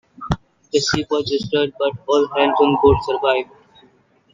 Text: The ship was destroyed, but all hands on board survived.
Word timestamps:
The 0.73 0.79
ship 0.79 1.11
was 1.11 1.29
destroyed, 1.29 1.73
but 1.77 1.91
all 2.07 2.27
hands 2.35 2.57
on 2.59 2.75
board 2.81 2.97
survived. 3.03 3.51